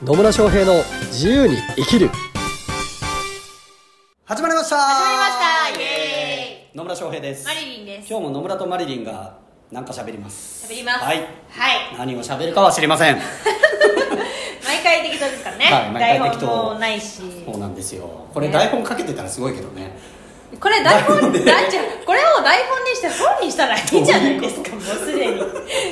[0.00, 0.74] 野村翔平の
[1.06, 2.08] 自由に生きる。
[4.24, 4.76] 始まりました。
[4.76, 5.80] 始まりました。
[5.80, 7.44] イエ野村翔平です。
[7.44, 8.08] マリリンです。
[8.08, 9.38] 今日も野村とマリリンが
[9.72, 10.72] 何か喋ります。
[10.72, 11.04] 喋ります。
[11.04, 11.16] はい。
[11.16, 11.26] はい。
[11.98, 13.18] 何を喋るかは知りません。
[14.64, 16.46] 毎回適当ですからね、はい毎回適当。
[16.46, 17.20] 台本もないし。
[17.44, 18.08] そうなんですよ。
[18.32, 19.98] これね台本かけてたらすごいけどね。
[20.60, 24.70] これ台本だじゃこれを台本にして本にしたらいいじゃないですか。
[24.70, 25.42] もうすでに。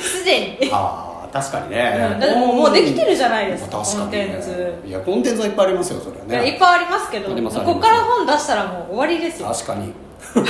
[0.00, 0.70] すでに。
[0.73, 4.75] ああ確かにね、もうもうできてるじゃないですかコンテンツ。
[4.86, 6.48] いやコンテンツはいっぱいありますよそれはね。
[6.50, 7.34] いっぱいありますけどこ
[7.75, 9.48] こから本出したらもう終わりですよ。
[9.48, 9.93] 確かに。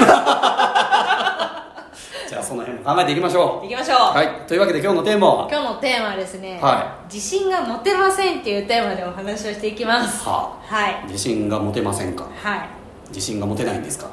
[2.28, 4.28] じゃあその辺も考えていきましょいきましょう、うはい。
[4.48, 5.48] というわけで今日のテーマは？
[5.48, 10.24] 今日のテーマはですね、は自信が持てませんっていうテーマでお話をしていきます。
[10.28, 11.04] ははい。
[11.06, 12.24] 自信が持てませんか？
[12.42, 12.68] はい。
[13.10, 14.06] 自信が持てないんですか？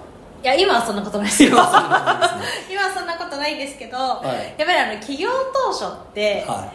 [0.44, 1.50] いや今はそんなことないですよ。
[1.52, 1.66] 今は
[2.94, 3.13] そんな
[3.44, 4.00] ないんですけど、い。
[4.00, 4.22] やっ
[4.58, 6.72] ぱりあの企業当初って、は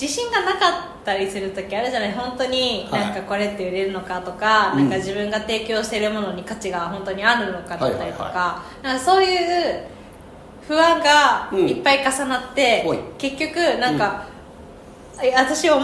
[0.00, 0.68] 自信がなか
[1.02, 2.12] ったりする時あるじゃない？
[2.12, 3.00] 本当にはい。
[3.02, 4.78] なんかこれって売れるのかとか、うん。
[4.80, 9.84] なんか自分が提供しているものに価値が本当にあるのかだったりとか,、はいはなんかそういう
[10.66, 11.68] 不安がうん。
[11.68, 12.98] いっぱい重なって、ほい。
[13.18, 14.24] 結局なんか、
[15.22, 15.74] え私を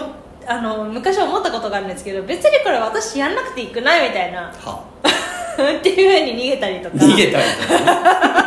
[0.49, 4.39] あの昔思ったことがあるんですけど別にこれ私やんなくていいくないみたいな。
[4.41, 4.83] いは
[5.79, 6.97] っていうふうに逃げたりとか。
[6.97, 8.46] 逃げたりとかね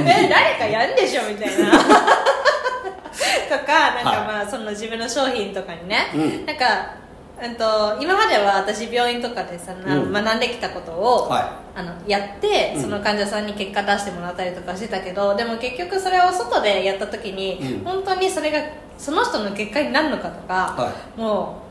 [0.00, 1.70] え誰かやんでしょみたいな。
[3.48, 4.26] とかなんかはい。
[4.26, 6.46] まあその自分の商品とかにね、うん。
[6.46, 6.94] なんか、
[7.42, 10.12] うん、と今までは私病院とかでさ、なうん。
[10.12, 12.82] 学んできたことを、はあのやってうん。
[12.82, 17.84] その患者さんに結果出してもらったりとかしてたけどでも結局それを外でやった時に、うん。
[17.84, 18.58] 本当にそれが
[18.98, 21.66] その人の結果になるのかとか、はもう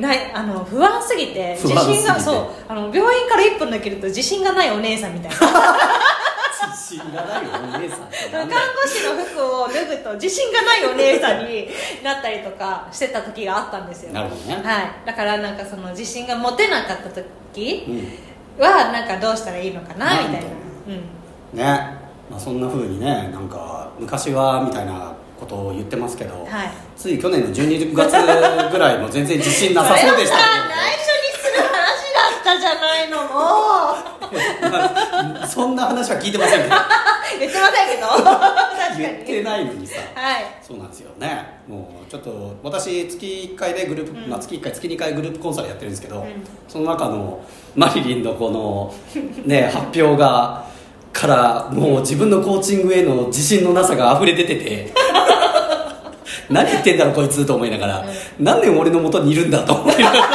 [0.00, 2.02] ないあの不安すぎて自不安すぎて。
[2.02, 5.36] 信がそうあの病院から1本抜けると自信がないお姉さんみたいな。
[5.36, 5.46] 自
[6.96, 11.68] 信がないよお姉さんってなん看護だよ師の服を脱ぐと自信がないお姉さんに
[12.02, 14.12] なったりとかしてた時があったんですよ。
[14.12, 14.54] なるほどね。
[14.56, 18.62] はい、だからなんかその自信が持てなかった時うん。
[18.62, 20.48] はなんかどうしたらいいのかなみたいな。
[20.88, 21.58] うん。
[21.58, 21.64] ね、
[22.30, 26.70] まあ、そんな風にねなんか昔はみたいなことを言ってますけど、はい。
[26.96, 31.72] つい去年の12月ぐらいも全然自信なさそうでした それをさ内緒にする話
[32.14, 33.32] だったじゃないのも
[35.46, 36.74] そんな話は聞いてませんけど。
[37.38, 38.06] 言ってませんけど。
[38.08, 39.02] 確かに。
[39.02, 39.96] 言ってないのにさ。
[40.14, 40.44] はい。
[40.62, 41.60] そうなんですよね。
[41.68, 44.30] もうちょっと私月1回でグループ、うん。
[44.30, 46.26] まあ、月1回月2回グループコンサルやってるんですけど、ん。
[46.68, 47.40] その中の
[47.74, 48.94] マリリンのこの
[49.44, 50.64] ね発表が
[51.12, 54.92] からもう自分のコーチングへの自信のなさが溢れ出てて
[56.48, 58.04] 何言ってんだろこいつと思いながら、
[58.38, 60.28] 何年俺の元にいるんだと思いながら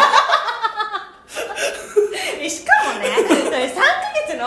[2.41, 3.81] えしかもね3ヶ
[4.27, 4.37] 月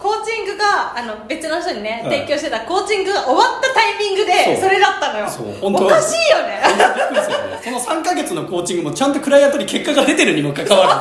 [0.00, 2.18] コーチングがあの別の人にね、はい。
[2.20, 5.28] 提供してたコーチングが終わったタイミングでそれだったのよ。
[5.28, 5.46] そう。
[5.60, 5.86] 本当。
[5.86, 6.60] おかしいよね。
[6.64, 6.70] び
[7.02, 7.58] っくりするよね。
[7.62, 11.00] その3ヶ月のコーチングもちゃんとクライアントに結果が出てるにもかかわらウ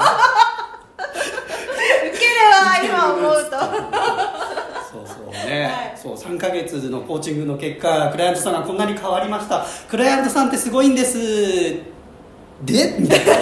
[2.17, 3.49] ケるわ今思うと。
[3.49, 3.49] ず
[4.91, 5.93] そうそうね、はい。
[5.95, 9.65] そう3ヶ月のコーチングの結果クライアントさんがこんなに変わりました。
[9.89, 11.17] クライアントさんってすごいんです。
[12.61, 13.33] でみたいな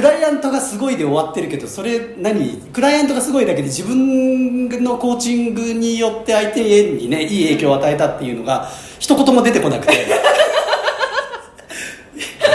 [0.00, 2.56] クライアントがすごいで終わってるけどそれ何？
[2.72, 8.66] クライアントがすごいだけで自分のコーチングによって相手にねいい影響を与えたっていうのが
[8.98, 9.92] 一言も出てこなくて。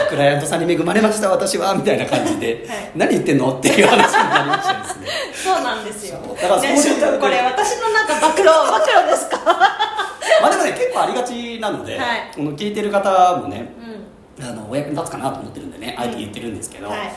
[0.09, 2.91] クライアントさんに恵まれました私はみたいな感じで、はい。
[2.95, 3.53] 何言ってんの？
[3.57, 5.07] っていう話になりましたですね。
[5.43, 6.17] そうなんですよ。
[6.41, 9.37] だからそういうこれ私のなんか暴露 暴露ですか？
[10.41, 12.31] まあでもね結構ありがちなので、はい。
[12.35, 13.71] この聞いてる方もね
[14.39, 17.13] うあのお役に立つかなと思ってるんでねあえて言ってるんですけど、んはい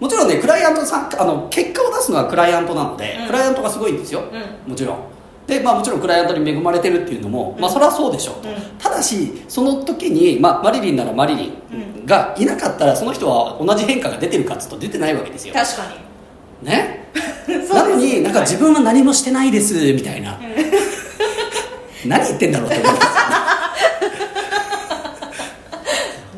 [0.00, 3.26] もちろんねクライアントさんあの結果を出すのはクライアントなので、うん。
[3.26, 4.24] クライアントがすごいんですよ、
[4.66, 4.98] うもちろん。
[5.46, 7.60] で、まあ、もちろんクライアントに恵まれてるっていうのも、うん。
[7.60, 8.56] まあそれはそうでしょうと、うん。
[8.78, 15.54] ただしその時に、まあ、マリリンならマリリンがいなかったらその人は同じ変化が出てるかっつうと出てないわけですよ。
[15.54, 15.82] 確か
[16.62, 17.06] ね？
[17.48, 20.38] になのになんかはい自分は何もしてないですみたいな、
[22.06, 23.06] 何言ってんだろうって思います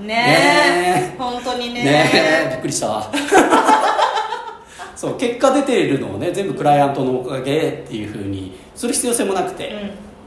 [0.01, 2.49] ねねえ本当にね。
[2.51, 3.11] びっくりした。
[4.95, 9.73] そう結果出ているのをね全部クライアントのおかげっていうふうにする必要性もなくて、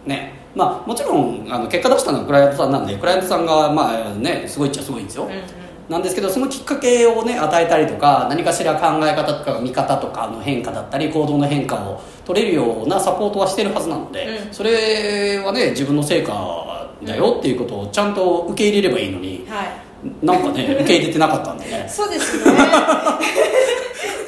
[0.05, 0.41] ね。
[0.55, 5.41] まあもちろんあの結果出したのはクライアントさんなんでクライアントさんがまあねすごいっちゃすごいんですよ、うんうん。
[5.89, 14.53] なんですけどそのきっかけをね与えたりとか何かしら考え方とか見方とかの変化だったり行動の変化を取れるようなサポートはしてるはずなので、うん。
[14.53, 19.90] それはね自分の成果だよっていうことをちゃんと受け入れればいいのにはい
[20.21, 21.86] なんかね 受け入れてなかったんでね。
[21.88, 22.44] そうですね。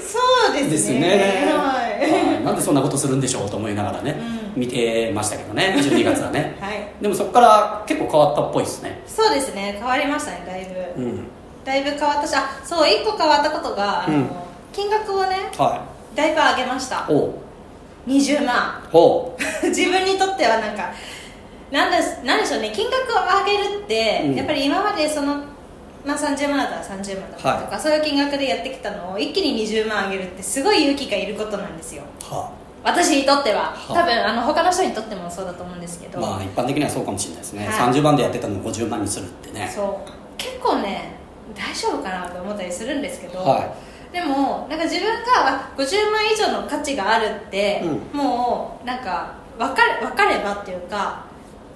[0.05, 0.69] そうですね。
[0.69, 2.11] ですね、はい。
[2.11, 2.43] はい。
[2.43, 4.19] なんでそんなことするんでしょうと思いながらね、
[4.55, 6.57] う見てましたけどね12月はね。
[6.61, 6.87] はい。
[7.01, 9.01] でもそこから結構変わったっぽいですね。
[9.07, 9.75] そうですね。
[9.79, 10.65] 変わりましたねだい
[10.95, 11.03] ぶ。
[11.03, 11.27] うん。
[11.65, 14.29] だいぶ変わったしあそう1個変わったことがあの、うん。
[14.71, 15.81] 金額をねは
[16.15, 16.97] だいぶ上げました。
[16.97, 17.33] いおう。
[18.07, 18.83] 20万。
[18.91, 20.91] ほ自分にとってはなんか
[21.73, 22.71] なんでなんでしょうね。
[22.73, 24.35] 金額を上げるって、うん。
[24.35, 25.37] やっぱり今までその、
[26.05, 32.03] まあ、30万だったら30万だったりとか、そういう金額でやってきたのを一気に20万上げるってすごい勇気がいることなんですよ。
[32.29, 32.51] うは
[32.83, 33.71] 私にとっては。
[33.71, 37.93] は多分あの他の人にとってもそうだと思うんですけど、まあ一般的にはそうかもしれないですね、はい。
[37.93, 39.71] 30万でやってたのを50万にするってね。
[39.73, 40.11] そう。
[40.37, 41.15] 結構ね
[41.55, 43.73] 大丈夫かなと思ったりするんですけど、は
[44.11, 47.81] でもなんか自分があ50万以上の価値があるって、
[48.13, 51.25] うもうなんか分かれ分かればっていうか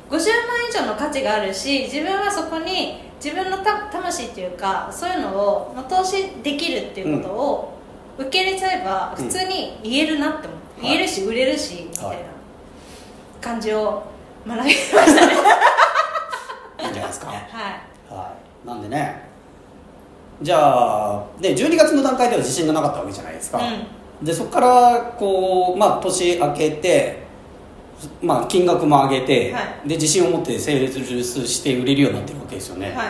[0.10, 0.22] 50万
[0.70, 7.74] 以上の価値があるし自分はそこに自分のた魂っていうかそういうのをまあ投資できるっていうことを
[8.18, 12.19] 受け入れちゃえばうん普通に言えるなって思って、はい言えるし売れるしみたいなはい。
[13.42, 14.04] 感じを
[14.46, 15.25] 学びました。
[15.28, 15.34] ね
[16.84, 17.28] いいんじゃないですか。
[17.28, 17.38] はい。
[18.14, 18.68] はい。
[18.68, 19.28] なんでね
[20.42, 23.60] じゃあで12月の段階では自信がなかったわけじゃないですか、
[24.22, 27.27] でそこからこう、まあ、年明けて、
[28.22, 33.08] まあ、金額も上げて、はで自信を持ってセールスして売れるようになってるわけですよね、はい。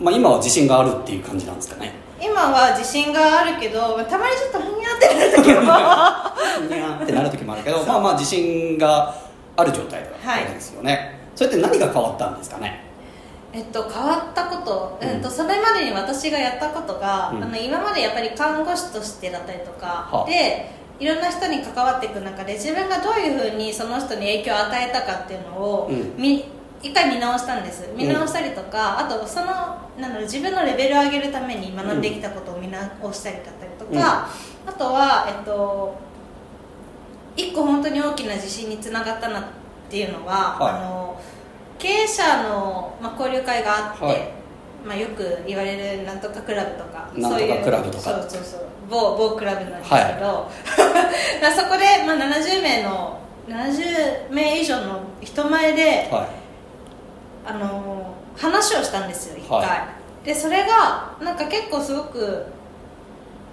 [0.00, 1.92] まあ、今は自信があるっていう感じなんですかね。
[2.20, 5.60] 今は自信があるけどたまにちょっとふにゃってなる時も。
[6.74, 9.14] にゃーってなる時もあるけどまあまあ自信が
[9.56, 12.84] ある状態だったわけですよね、それって何が変わったんですかね？
[13.52, 15.08] えっと、変わったこと、うん。
[15.08, 17.42] えっと、それまでに私がやったことが、うん。
[17.42, 20.28] あの今までやっぱり看護師としてだったりとか、はあ。
[20.28, 26.14] でいろんな人に関わっていく中で自分がどういうふうにその人に影響を与えたかっていうのを、うん。
[26.16, 26.44] み
[26.82, 27.88] 一回見直したんです。
[27.96, 29.46] 見直したりとか、あとその
[29.98, 34.28] なんだろう自分のレベルを上げるために学んできたことを見直したりだったりとか、
[34.66, 35.96] あとは、えっと、
[37.36, 39.44] 一個本当に大きな自信につながったなっ
[39.90, 40.72] ていうのは、はい。
[40.74, 41.20] あの
[41.78, 44.28] 経営者の、まあ、交流会があって、はい。
[44.86, 48.04] まあ、よく言われるなんとかクラブとかそういうクラブとか。
[48.04, 50.85] そうそうそう某某クラブなんですけど、だから
[51.54, 53.18] そこで、まあ、70名の
[53.48, 56.28] 70名以上の人前で、は
[57.46, 59.88] あの話をしたんですよ一回、は
[60.24, 62.46] でそれがなんか結構すごく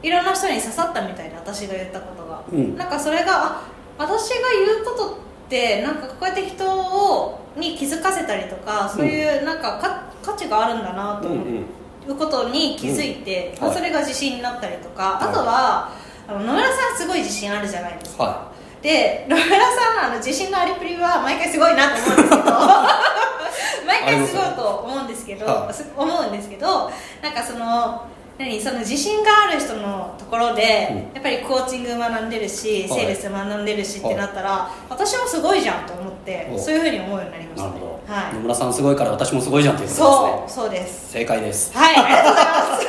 [0.01, 2.77] いろんな人に刺さったみたいで私が言ったことが、うん。
[2.77, 3.67] なんかそれがあ
[3.97, 4.35] 私が
[4.65, 11.65] 言うことってなんかこうやって人をに気づかせたりとかそういうなんかか価値があるんだなと思うんうん。
[12.09, 13.67] うことに気づいて、うん。
[13.67, 13.77] はい。
[13.77, 15.29] それが自信になったりとか、はい。
[15.29, 15.91] あとは
[16.39, 18.51] 野村さんすごい自信あるじゃないですか、は
[18.81, 22.43] で野村さんのあの自信のありっぷりは毎回すごいなと思うんですけど。
[23.85, 25.73] 毎回すごいと思うんですけど、はい。
[25.73, 26.91] す思うんですけど
[27.21, 28.05] なんかその
[28.37, 30.97] 何その自信がある人のところで、うん。
[31.13, 32.99] やっぱりコーチング学んでるし、はい。
[33.01, 37.75] セールス学んでるしってなったら、私もすごいじゃんと思っておそういうふうに思うようになりましたね。
[38.07, 38.33] はい。
[38.33, 41.13] 野村さんすごいから私もすごいじゃんっていうことそうですそうです。
[41.13, 41.77] ね正解です。
[41.77, 42.83] はいありがとうございます。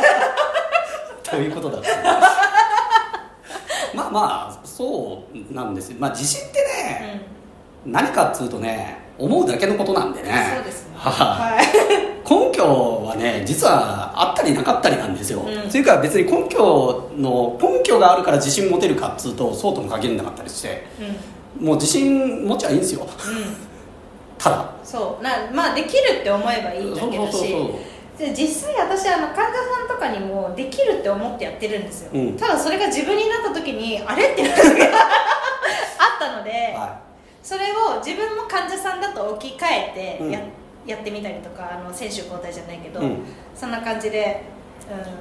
[1.31, 2.34] ということだった
[4.15, 5.97] まあまあそうなんですよ。
[5.99, 7.23] まあ自信ってね、
[7.85, 10.53] 何かっつうとね思うだけのことなんでね。
[10.55, 10.95] そうですね。
[10.97, 11.67] はいはい。
[12.25, 12.65] 根拠
[13.05, 15.69] はね実はあったりなかったりなんですよ、うん。
[15.69, 20.87] というか別に根拠の根拠があるから自信持てるかっつうとそうとも限らなかったりして。
[21.59, 21.67] うん。
[21.67, 23.03] もう自信持っちゃいいんですよ。
[23.03, 23.09] うん。
[24.39, 24.71] ただ。
[24.85, 25.23] そう。
[25.23, 27.33] なまあできるって思えばいいだけだし。
[27.33, 32.37] そうそうそうで実際私あの患者さんとかにもできるって思ってやってるんですよ、うん。
[32.37, 35.01] ただそれが自分になった時にあれってなる時が あ
[36.17, 37.01] ったので、は
[37.43, 40.53] それを自分も患者さんだと置き換えてや,、うん。
[40.91, 43.25] やってみたりとかあの選手交代じゃないけど、うん。
[43.55, 44.43] そんな感じで、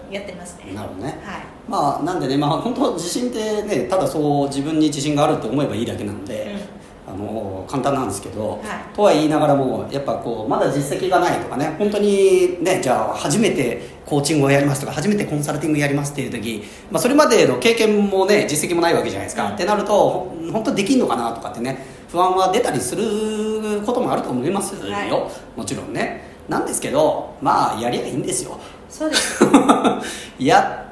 [0.08, 0.72] うん、やってますね。
[0.72, 1.20] いなるほどね。
[1.24, 1.42] はい。
[1.68, 6.56] まあなんでねまあ本当自信ってねただそう自分に自信があるって思えばいいだけなんで、
[7.06, 8.60] あの簡単なんですけど、はい。
[8.96, 25.12] とは言いながらもやっぱこうまだ実績がないとかね本当にねじゃあ初めてコーチングをやりますとか初めてコンサルティングやりますっていう時、まあ、それまでの経験もね実績もないわけじゃないですか、うんってなると本当できんのかなとかってね不安は出たりすることもあると思いますよ、はい。
[25.58, 26.32] もちろんね。
[26.48, 28.60] なんですけどまあやりゃいいんですよ。
[28.90, 29.44] そうです。
[30.38, 30.86] や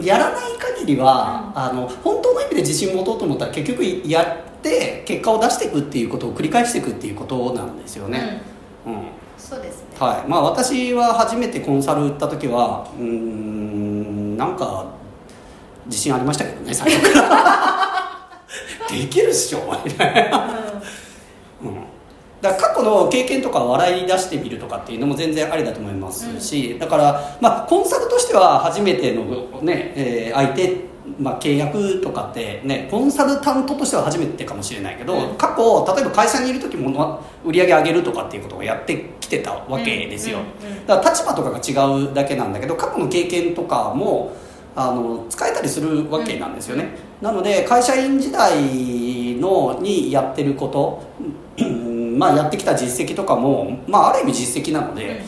[0.00, 8.42] やらない限りは、あの本当の意味で自信持とうと思ったら結局やって結果を出していくっていうことを繰り返していくっていうことなんですよね、
[8.84, 9.06] うん。
[9.38, 9.88] そうですね。
[9.98, 10.28] はい。
[10.28, 14.86] まあ、私は初めてコンサル売った時はうーんなんか
[15.86, 17.58] 自信ありましたけどね最初から。
[18.90, 20.48] できるっしょみたいな、
[21.62, 21.74] うん、
[22.40, 29.24] だから過去の経験とかを笑い出してみるとかっていうのも全然ありだと思いますし、だから、まあ、コンサルとしては初めての、
[29.60, 30.87] ねえー相手
[31.18, 35.36] まあ、契約とかってねコンサルタントとしては初めてかもしれないけど、うん。
[35.36, 40.86] 過去例えば会社にいる時も売り上げ上げるとかっていうことをやってきてたわけですよ、うんうんうん。
[40.86, 44.36] だから立場とかが違うだけなんだけど過去の経験とかも
[44.76, 48.54] あの使えたりするわけなんですよね、なので会社員時代
[49.40, 51.02] のにやってること、
[51.58, 55.22] う んまあ、やってきた実績とかも、まあ、ある意味実績なので、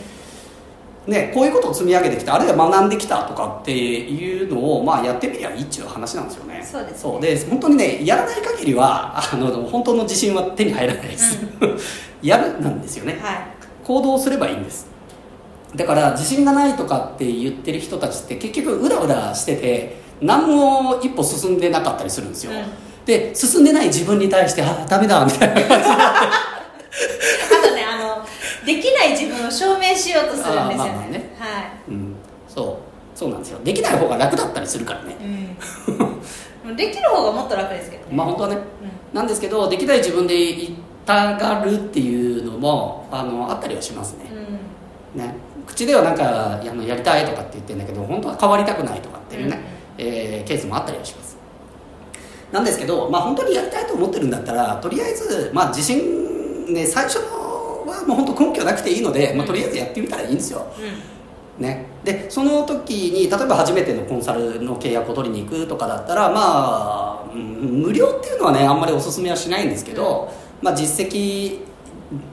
[1.11, 6.63] ね、こういうことを積み上げてきたあるいは学んできたとかっていうのを、まあ、やってみりゃいいっちゅう話なんですよね。
[6.65, 6.99] そうですね。
[6.99, 7.21] そう。
[7.21, 11.39] で本当にねやらない限りはあの本当の自信は手に入らないです、
[12.23, 13.19] やるなんですよね。
[13.21, 13.37] はい。
[13.85, 14.87] 行動すればいいんです。
[15.75, 23.05] だから自信がないとかって言ってる人たちって結局うらうらしてて何も一歩進んでなかったりするんですよ、うん。
[23.05, 26.50] で進んでない自分に対してあダメだみたいな感じあとねあの
[28.65, 31.37] できない自分を証明しようとするんですよね,、まあまあね。
[31.39, 32.15] はうん。
[32.49, 33.19] そう。
[33.19, 33.59] そうなんですよ。
[33.65, 35.13] できない方が楽だったりするからね。
[35.21, 38.17] い、うん、 できる方がもっと楽ですけどね。
[38.17, 38.57] まあ本当はね。
[38.57, 40.71] うなんですけどできない自分で言っ
[41.05, 44.31] たがるっていうのもあのあったりはしますね,、
[45.19, 45.21] ん。
[45.21, 45.35] ね。
[45.67, 49.61] 口ではなんかあのやりたいとかって言ってるんだけど本当は変わりたくないとかっていうね、
[49.99, 51.37] えーケースもあったりはします。
[52.53, 57.40] なんですけど、まあ、本当にやりたいと思ってるんだったらとりあえず、まあ、自信、ね、最初の
[57.91, 60.67] はもう本当根拠なくていいので、まあ、とりあえずやってみたらいいんですよ、
[61.59, 61.65] うん。
[61.65, 70.33] ね、でその時に例えば初めてのコンサルの契約を取りに行くとかだったらまあ、うん無料っていうのはねあんまりおすすめはしないんですけど、
[70.63, 71.61] まあ、実績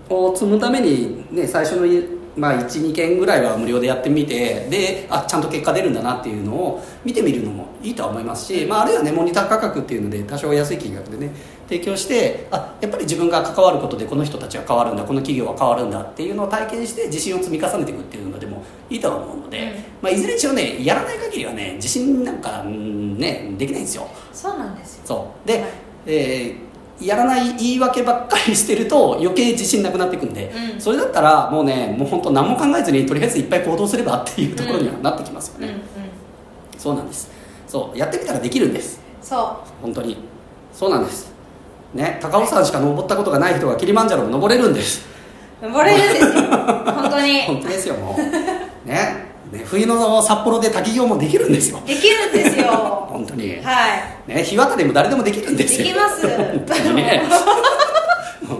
[0.10, 11.32] を積むために、ね、最初の、まあ、12件ぐらいは無料でやってみてであちゃんと結果出るんだなっていうのを見てみるのもいいとは思いますし、まあ、あるいはねモニター価格っていうので多少安い金額でね
[11.68, 19.76] 提供してあやっぱり自分が関わることでこの人たちは変わるんだこの企業は変わるんだっていうのを体験して自信を積み重ねていくっていうのでもいいとは思うので、うん。
[20.04, 24.08] まあ、いずれにしろねやらない限りはね自信なんかうんねできないんですよ。
[24.32, 25.02] そうなんですよ。
[25.06, 25.48] そう。
[25.48, 25.72] で、はい。
[26.06, 26.67] えー
[27.00, 30.82] やらない言い訳ばっかりしてると余計自信なくなっていくんで、うん。
[30.82, 35.82] それだったらもうねもう本当何も考えずにとりあえずいっぱい行動すればっていうところにはなってきますよね、うんうん。
[36.78, 37.30] そうなんです。
[37.68, 39.00] そうやってみたらできるんです。
[39.22, 40.18] そ本当に。
[40.74, 41.32] そうなんです。
[41.94, 45.06] ね高尾山しか登ったことがない人がキリマンジャロを登れるんです。
[45.62, 46.32] う登れるんですよ。
[46.32, 47.42] 本当に。
[47.48, 48.88] 本当ですよもう。
[48.88, 49.27] ね
[49.58, 51.82] ね冬の札幌で滝行もできるんですよ。
[51.86, 52.68] できるんですよ。
[53.10, 53.60] 本当に。
[53.64, 53.88] は
[54.28, 54.32] い。
[54.32, 55.70] ね日渡りも誰でもできるんでよ。
[55.70, 56.26] ですきます。
[56.94, 57.24] ね。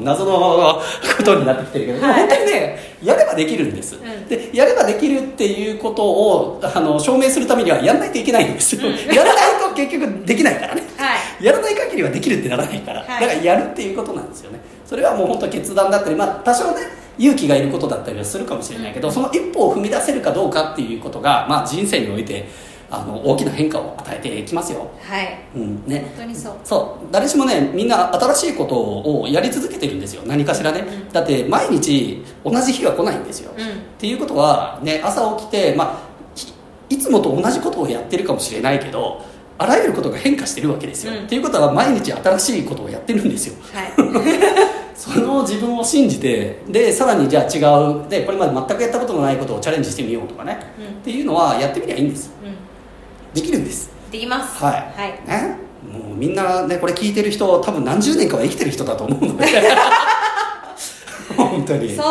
[0.04, 0.82] 謎の
[1.18, 2.20] ことになってきてるけど、はい。
[2.22, 4.28] 本当にねやればできるんです、ん。
[4.28, 8.96] でやればできるっていうことをあの証明するためにはやらないといけないんですよ、うん。
[9.14, 10.84] やらないと結局できないからね。
[10.98, 11.46] はい。
[11.46, 13.08] やらない限りはできるってならないから、はい。
[13.22, 14.60] だからやるっていうことなんですよね。
[14.86, 22.48] それはもう本当決断だったり、まあ、多少ね勇気がいることだったりはするかもしれないけど、その一歩を踏み出せるかどうかっていうことが、まあ、人生において
[22.90, 25.40] あの大きな変化を与えてきますよ、はい。
[25.56, 26.54] うんね、本当にそう。
[26.64, 27.08] そう。
[27.12, 30.22] 誰しもねみんな新しいことをやり続けてるんですよ。
[30.26, 31.10] 何かしらね、うん。
[31.10, 33.66] だって毎日同じ日は来ないんですよ、うん。
[33.66, 35.98] っていうことは、ね、朝起きて、まあ、
[36.36, 36.54] き
[36.90, 39.22] いつもと同じことをやってるかもしれないけど
[39.58, 41.26] あらゆることが変化してるわけですよ、うん。
[41.26, 43.56] っていうことは毎日新しいことをやってるんですよ。
[43.74, 47.60] はいその自分を信じてでさらにじゃあ違
[48.04, 50.88] うでこれまで全くやったことのないことをチャレンジしてみようとかね、うん。
[50.88, 52.32] っていうのはやってみりゃいいんです。
[52.44, 53.92] うできるんです。
[54.10, 54.64] んできます。
[54.64, 55.12] はい、はい。
[55.28, 55.58] ね。
[55.94, 59.46] もうみんなねこれ聞いてる人多分何十年かは生きてる人だと思うので。
[61.38, 61.96] 本当に。
[61.96, 62.04] そ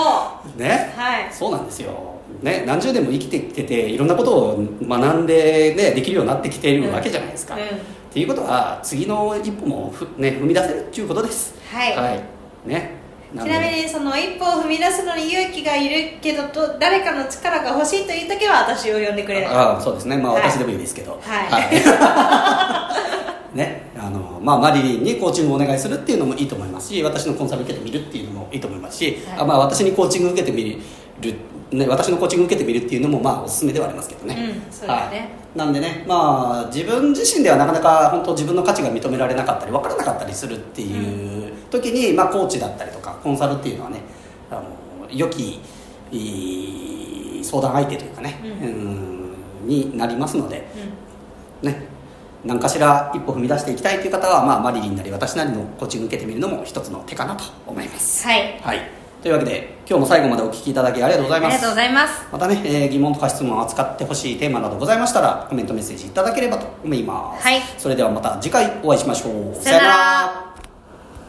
[0.57, 0.61] う。
[0.61, 0.95] ね。
[0.97, 1.29] はい。
[1.33, 1.93] そうなんですよ、
[2.41, 7.63] ね、何十年も生きてきてていろんなことを学んで、ね、できるようになってきているわけじゃないですか、うん。
[7.63, 7.65] っ
[8.13, 11.57] ていうことは次の一歩もふ、ね、踏み出せるっていうことです。
[11.73, 11.97] はい。
[11.97, 12.36] ねん
[12.67, 12.97] で。
[13.35, 19.49] ちなみにその一歩を踏み出すのに勇気がいるけどと誰かの力が欲しいという時は私を呼んでくれる。
[19.49, 20.17] ああそうですね。
[20.17, 20.43] まあはい。
[20.43, 21.21] 私でもいいですけど。
[21.23, 21.49] は
[23.53, 23.57] い。
[23.57, 23.87] ね。
[23.99, 29.41] あのまあ、マリリンにコーチングをお願いするっていうのもいいと思いますし私のコンサル受けてみるっていうのもいいと思いますし、はい。
[29.41, 30.81] あまあ、私にコーチング受けてみ
[31.21, 31.35] る、
[31.73, 34.63] ね、私のコーチング受けてみるっていうのもまあおすすめではありますけどね、うんね。
[34.87, 44.01] はい、なんでね、まあ、自分自身ではなかなか本当自分の価値が認められなかったり分からなかったりするっていう時に、まあ、コーチだったりとかコンサルっていうのはね
[44.51, 45.61] あの良き
[46.13, 48.51] いい相談相手というかね、うん。
[48.51, 49.17] うん
[49.67, 50.67] になりますので、
[51.63, 51.69] うん。
[51.69, 51.87] ね、
[52.45, 58.27] 何かしら一歩踏み出していきたいという方は、まあ、マリリンなり私なりのコーチング受けてみるのも一つの手かなと思います。
[58.27, 58.61] はい。
[58.63, 58.81] はい、
[59.27, 61.55] というわけで今日も最後までお聞きいただきありがとうございます。
[61.55, 62.29] ありがとうございます。
[62.31, 67.61] またね、えー疑問とか質問を扱ってほしいテーマなどございましたらコメントメッセージいただければと思います、はい。
[67.77, 69.57] それではまた次回お会いしましょう。
[69.57, 70.46] さよなら